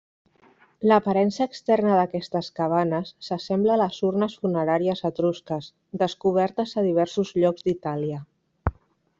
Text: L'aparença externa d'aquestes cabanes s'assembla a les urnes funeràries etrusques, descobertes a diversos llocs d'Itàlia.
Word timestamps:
L'aparença 0.91 1.45
externa 1.49 1.91
d'aquestes 1.99 2.49
cabanes 2.59 3.11
s'assembla 3.27 3.75
a 3.75 3.81
les 3.83 3.99
urnes 4.09 4.39
funeràries 4.47 5.05
etrusques, 5.13 5.71
descobertes 6.05 6.77
a 6.83 6.89
diversos 6.91 7.37
llocs 7.45 7.69
d'Itàlia. 7.69 8.23